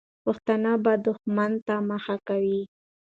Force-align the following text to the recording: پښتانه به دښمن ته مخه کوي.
پښتانه 0.23 0.71
به 0.83 0.93
دښمن 1.05 1.51
ته 1.67 1.75
مخه 1.89 2.15
کوي. 2.27 2.61